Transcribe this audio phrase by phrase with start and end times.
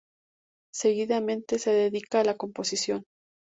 [0.73, 3.03] Seguidamente, se dedica a la composición.